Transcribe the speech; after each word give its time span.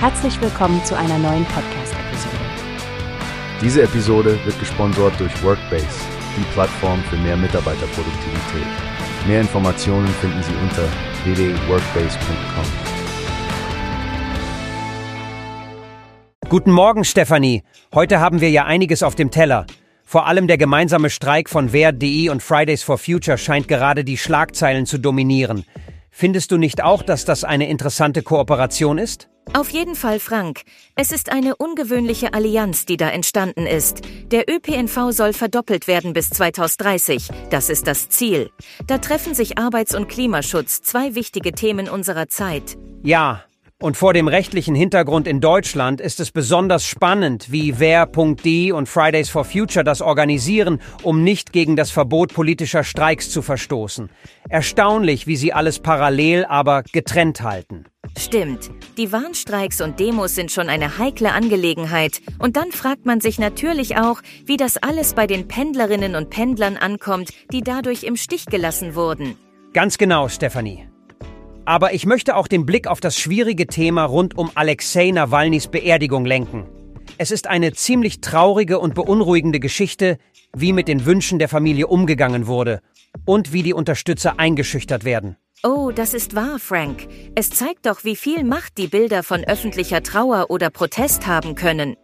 Herzlich 0.00 0.40
willkommen 0.40 0.84
zu 0.84 0.96
einer 0.96 1.18
neuen 1.18 1.44
Podcast-Episode. 1.46 2.36
Diese 3.60 3.82
Episode 3.82 4.38
wird 4.44 4.56
gesponsert 4.60 5.18
durch 5.18 5.42
Workbase, 5.42 5.88
die 6.36 6.44
Plattform 6.52 7.02
für 7.10 7.16
mehr 7.16 7.36
Mitarbeiterproduktivität. 7.36 8.68
Mehr 9.26 9.40
Informationen 9.40 10.06
finden 10.06 10.40
Sie 10.44 10.54
unter 10.62 10.84
www.workbase.com. 11.24 12.64
Guten 16.48 16.70
Morgen, 16.70 17.02
Stefanie. 17.02 17.64
Heute 17.92 18.20
haben 18.20 18.40
wir 18.40 18.50
ja 18.50 18.66
einiges 18.66 19.02
auf 19.02 19.16
dem 19.16 19.32
Teller. 19.32 19.66
Vor 20.04 20.28
allem 20.28 20.46
der 20.46 20.58
gemeinsame 20.58 21.10
Streik 21.10 21.50
von 21.50 21.72
Wer.de 21.72 22.28
und 22.28 22.40
Fridays 22.40 22.84
for 22.84 22.98
Future 22.98 23.36
scheint 23.36 23.66
gerade 23.66 24.04
die 24.04 24.16
Schlagzeilen 24.16 24.86
zu 24.86 24.98
dominieren. 24.98 25.64
Findest 26.08 26.52
du 26.52 26.56
nicht 26.56 26.84
auch, 26.84 27.02
dass 27.02 27.24
das 27.24 27.42
eine 27.42 27.68
interessante 27.68 28.22
Kooperation 28.22 28.98
ist? 28.98 29.28
Auf 29.54 29.70
jeden 29.70 29.94
Fall, 29.94 30.20
Frank. 30.20 30.62
Es 30.94 31.10
ist 31.10 31.32
eine 31.32 31.56
ungewöhnliche 31.56 32.34
Allianz, 32.34 32.84
die 32.84 32.96
da 32.96 33.08
entstanden 33.08 33.66
ist. 33.66 34.02
Der 34.30 34.44
ÖPNV 34.48 35.10
soll 35.10 35.32
verdoppelt 35.32 35.88
werden 35.88 36.12
bis 36.12 36.30
2030. 36.30 37.28
Das 37.50 37.70
ist 37.70 37.86
das 37.86 38.08
Ziel. 38.08 38.50
Da 38.86 38.98
treffen 38.98 39.34
sich 39.34 39.58
Arbeits- 39.58 39.94
und 39.94 40.08
Klimaschutz, 40.08 40.82
zwei 40.82 41.14
wichtige 41.14 41.52
Themen 41.52 41.88
unserer 41.88 42.28
Zeit. 42.28 42.76
Ja, 43.02 43.44
und 43.80 43.96
vor 43.96 44.12
dem 44.12 44.26
rechtlichen 44.26 44.74
Hintergrund 44.74 45.28
in 45.28 45.40
Deutschland 45.40 46.00
ist 46.00 46.18
es 46.18 46.32
besonders 46.32 46.84
spannend, 46.84 47.52
wie 47.52 47.78
Wer.de 47.78 48.72
und 48.72 48.88
Fridays 48.88 49.28
for 49.28 49.44
Future 49.44 49.84
das 49.84 50.02
organisieren, 50.02 50.80
um 51.02 51.22
nicht 51.22 51.52
gegen 51.52 51.76
das 51.76 51.90
Verbot 51.90 52.34
politischer 52.34 52.82
Streiks 52.82 53.30
zu 53.30 53.40
verstoßen. 53.40 54.10
Erstaunlich, 54.48 55.26
wie 55.28 55.36
sie 55.36 55.52
alles 55.52 55.78
parallel, 55.78 56.44
aber 56.46 56.82
getrennt 56.92 57.42
halten. 57.42 57.84
Stimmt. 58.16 58.70
Die 58.96 59.12
Warnstreiks 59.12 59.80
und 59.80 60.00
Demos 60.00 60.34
sind 60.34 60.50
schon 60.50 60.68
eine 60.68 60.98
heikle 60.98 61.32
Angelegenheit. 61.32 62.20
Und 62.40 62.56
dann 62.56 62.72
fragt 62.72 63.06
man 63.06 63.20
sich 63.20 63.38
natürlich 63.38 63.96
auch, 63.96 64.22
wie 64.44 64.56
das 64.56 64.76
alles 64.76 65.14
bei 65.14 65.28
den 65.28 65.46
Pendlerinnen 65.46 66.16
und 66.16 66.30
Pendlern 66.30 66.76
ankommt, 66.76 67.30
die 67.52 67.60
dadurch 67.60 68.02
im 68.02 68.16
Stich 68.16 68.46
gelassen 68.46 68.96
wurden. 68.96 69.36
Ganz 69.72 69.98
genau, 69.98 70.28
Stefanie. 70.28 70.87
Aber 71.68 71.92
ich 71.92 72.06
möchte 72.06 72.34
auch 72.34 72.48
den 72.48 72.64
Blick 72.64 72.86
auf 72.86 72.98
das 72.98 73.18
schwierige 73.18 73.66
Thema 73.66 74.04
rund 74.04 74.38
um 74.38 74.50
Alexei 74.54 75.10
Nawalnys 75.10 75.68
Beerdigung 75.68 76.24
lenken. 76.24 76.66
Es 77.18 77.30
ist 77.30 77.46
eine 77.46 77.74
ziemlich 77.74 78.22
traurige 78.22 78.78
und 78.78 78.94
beunruhigende 78.94 79.60
Geschichte, 79.60 80.16
wie 80.56 80.72
mit 80.72 80.88
den 80.88 81.04
Wünschen 81.04 81.38
der 81.38 81.50
Familie 81.50 81.88
umgegangen 81.88 82.46
wurde 82.46 82.80
und 83.26 83.52
wie 83.52 83.62
die 83.62 83.74
Unterstützer 83.74 84.38
eingeschüchtert 84.40 85.04
werden. 85.04 85.36
Oh, 85.62 85.92
das 85.94 86.14
ist 86.14 86.34
wahr, 86.34 86.58
Frank. 86.58 87.06
Es 87.34 87.50
zeigt 87.50 87.84
doch, 87.84 88.02
wie 88.02 88.16
viel 88.16 88.44
Macht 88.44 88.78
die 88.78 88.86
Bilder 88.86 89.22
von 89.22 89.44
öffentlicher 89.44 90.02
Trauer 90.02 90.46
oder 90.48 90.70
Protest 90.70 91.26
haben 91.26 91.54
können. 91.54 91.96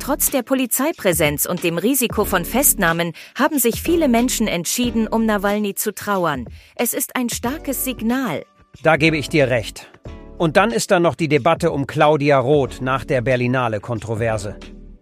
Trotz 0.00 0.32
der 0.32 0.42
Polizeipräsenz 0.42 1.46
und 1.46 1.62
dem 1.62 1.78
Risiko 1.78 2.24
von 2.24 2.44
Festnahmen 2.44 3.12
haben 3.38 3.60
sich 3.60 3.82
viele 3.82 4.08
Menschen 4.08 4.48
entschieden, 4.48 5.06
um 5.06 5.26
Nawalny 5.26 5.76
zu 5.76 5.94
trauern. 5.94 6.46
Es 6.74 6.92
ist 6.92 7.14
ein 7.14 7.28
starkes 7.28 7.84
Signal. 7.84 8.42
Da 8.82 8.96
gebe 8.96 9.16
ich 9.16 9.28
dir 9.28 9.48
recht. 9.48 9.88
Und 10.38 10.56
dann 10.56 10.70
ist 10.72 10.90
da 10.90 10.98
noch 10.98 11.14
die 11.14 11.28
Debatte 11.28 11.70
um 11.70 11.86
Claudia 11.86 12.38
Roth 12.38 12.80
nach 12.80 13.04
der 13.04 13.20
Berlinale-Kontroverse. 13.20 14.56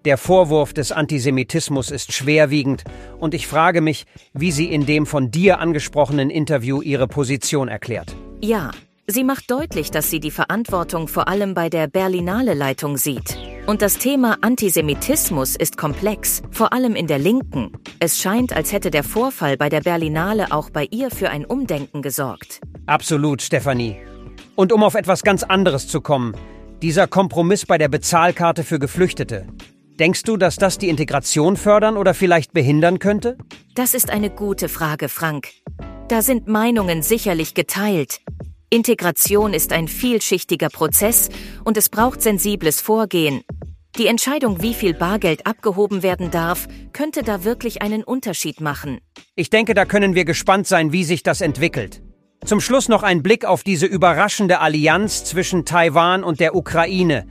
Der 0.05 0.19
Vorwurf 0.19 0.73
des 0.73 0.93
Antisemitismus 0.93 1.91
ist 1.91 2.13
schwerwiegend 2.13 2.85
und 3.19 3.35
ich 3.35 3.47
frage 3.47 3.81
mich, 3.81 4.07
wie 4.33 4.51
sie 4.51 4.67
in 4.73 4.87
dem 4.87 5.07
von 5.07 5.31
dir 5.31 5.61
angesprochenen 5.61 6.31
Interview 6.31 6.81
ihre 6.83 7.07
Position 7.07 7.69
erklärt. 7.69 8.17
Ja, 8.41 8.71
sie 9.07 9.25
macht 9.25 9.51
deutlich, 9.51 9.91
dass 9.91 10.11
sie 10.11 10.21
die 10.21 10.31
Verantwortung 10.31 11.07
vor 11.07 11.29
allem 11.29 11.55
bei 11.55 11.69
der 11.69 11.87
Berlinale-Leitung 11.87 12.97
sieht. 12.97 13.37
Und 13.67 13.83
das 13.83 13.99
Thema 13.99 14.39
Antisemitismus 14.41 15.55
ist 15.55 15.77
komplex, 15.77 16.43
vor 16.51 16.73
allem 16.73 16.97
in 16.97 17.07
der 17.07 17.19
Linken. 17.19 17.73
Es 17.99 18.19
scheint, 18.19 18.55
als 18.55 18.73
hätte 18.73 18.91
der 18.91 19.05
Vorfall 19.05 19.59
bei 19.59 19.69
der 19.69 19.81
Berlinale 19.81 20.51
auch 20.51 20.71
bei 20.71 20.89
ihr 20.91 21.11
für 21.11 21.29
ein 21.29 21.45
Umdenken 21.45 22.01
gesorgt. 22.01 22.61
Absolut, 22.91 23.41
Stefanie. 23.41 23.99
Und 24.57 24.73
um 24.73 24.83
auf 24.83 24.97
etwas 24.97 25.23
ganz 25.23 25.45
anderes 25.45 25.87
zu 25.87 26.01
kommen, 26.01 26.35
dieser 26.83 27.07
Kompromiss 27.07 27.65
bei 27.65 27.79
der 27.79 27.87
Bezahlkarte 27.87 28.65
für 28.65 28.81
Geflüchtete. 28.81 29.47
Denkst 30.01 30.25
du, 30.25 30.37
dass 30.37 30.57
das 30.57 30.77
die 30.77 30.89
Integration 30.89 31.57
fördern 31.57 31.97
oder 31.97 32.15
vielleicht 32.15 32.53
behindern 32.53 32.99
könnte? 32.99 33.39
Das 33.77 33.95
ist 33.95 34.11
eine 34.11 34.29
gute 34.29 34.69
Frage, 34.69 35.09
Frank. 35.09 35.51
Da 36.09 36.21
sind 36.21 36.49
Meinungen 36.49 37.05
sicherlich 37.05 37.55
geteilt. 37.55 38.23
Integration 38.71 39.55
ist 39.55 39.73
ein 39.73 39.87
vielschichtiger 39.87 40.69
Prozess 40.69 41.29
und 41.63 41.77
es 41.77 41.91
braucht 41.91 42.21
sensibles 42.21 42.81
Vorgehen. 42.81 43.43
Die 43.99 44.09
Entscheidung, 44.09 44.63
wie 44.63 44.75
viel 44.75 44.95
Bargeld 44.95 45.47
abgehoben 45.47 46.03
werden 46.03 46.33
darf, 46.33 46.67
könnte 46.93 47.23
da 47.23 47.45
wirklich 47.45 47.83
einen 47.83 48.03
Unterschied 48.03 48.61
machen. 48.61 48.99
Ich 49.37 49.49
denke, 49.49 49.75
da 49.75 49.85
können 49.85 50.17
wir 50.17 50.25
gespannt 50.25 50.67
sein, 50.67 50.91
wie 50.91 51.05
sich 51.05 51.23
das 51.23 51.41
entwickelt. 51.41 52.03
Zum 52.45 52.61
Schluss 52.61 52.89
noch 52.89 53.03
ein 53.03 53.23
Blick 53.23 53.45
auf 53.45 53.63
diese 53.63 53.87
überraschende 53.87 54.61
Allianz 54.61 55.25
zwischen 55.25 55.65
Taiwan 55.65 56.25
und 56.25 56.41
der 56.41 56.57
Ukraine. 56.57 57.27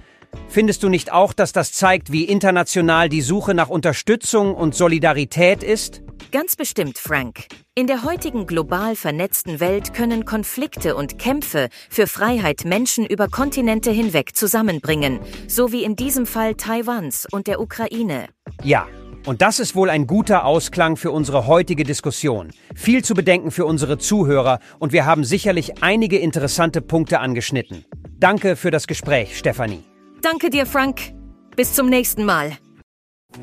Findest 0.48 0.84
du 0.84 0.90
nicht 0.90 1.12
auch, 1.12 1.34
dass 1.34 1.52
das 1.52 1.74
zeigt, 1.74 2.12
wie 2.12 2.26
international 2.26 3.10
die 3.10 3.22
Suche 3.22 3.56
nach 3.56 3.70
Unterstützung 3.70 4.54
und 4.54 4.76
Solidarität 4.76 5.64
ist? 5.64 6.04
Ganz 6.32 6.56
bestimmt, 6.56 7.00
Frank. 7.00 7.48
In 7.74 7.88
der 7.88 8.04
heutigen 8.04 8.46
global 8.46 8.96
vernetzten 8.96 9.60
Welt 9.60 9.96
können 9.96 10.26
Konflikte 10.26 10.96
und 10.96 11.18
Kämpfe 11.18 11.70
für 11.90 12.06
Freiheit 12.06 12.66
Menschen 12.66 13.06
über 13.06 13.28
Kontinente 13.30 13.90
hinweg 13.90 14.36
zusammenbringen, 14.36 15.20
so 15.48 15.72
wie 15.72 15.84
in 15.84 15.96
diesem 15.96 16.28
Fall 16.28 16.54
Taiwans 16.54 17.26
und 17.32 17.48
der 17.48 17.60
Ukraine. 17.60 18.28
Ja, 18.64 18.88
und 19.26 19.42
das 19.42 19.60
ist 19.60 19.76
wohl 19.76 19.90
ein 19.90 20.08
guter 20.08 20.46
Ausklang 20.46 20.98
für 20.98 21.12
unsere 21.12 21.48
heutige 21.48 21.84
Diskussion. 21.84 22.52
Viel 22.76 23.04
zu 23.04 23.14
bedenken 23.14 23.52
für 23.52 23.66
unsere 23.66 23.98
Zuhörer 23.98 24.60
und 24.80 24.94
wir 24.94 25.06
haben 25.06 25.24
sicherlich 25.24 25.82
einige 25.84 26.18
interessante 26.18 26.82
Punkte 26.82 27.20
angeschnitten. 27.20 27.86
Danke 28.20 28.56
für 28.56 28.72
das 28.72 28.88
Gespräch, 28.88 29.38
Stefanie. 29.38 29.84
Danke 30.22 30.50
dir, 30.50 30.66
Frank. 30.66 31.14
Bis 31.56 31.74
zum 31.74 31.90
nächsten 31.90 32.26
Mal. 32.26 32.58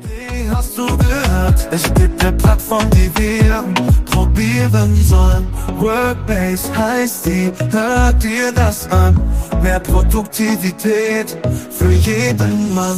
Wie 0.01 0.49
hast 0.49 0.77
du 0.77 0.85
gehört? 0.85 1.67
Es 1.71 1.93
gibt 1.93 2.21
eine 2.21 2.35
Plattform, 2.35 2.89
die 2.91 3.09
wir 3.17 3.63
probieren 4.11 4.95
sollen. 4.95 5.47
Workbase 5.77 6.77
heißt 6.77 7.25
die, 7.25 7.51
hört 7.71 8.21
dir 8.21 8.51
das 8.51 8.89
an. 8.91 9.19
Mehr 9.63 9.79
Produktivität 9.79 11.37
für 11.71 11.91
jeden 11.91 12.75
Mann. 12.75 12.97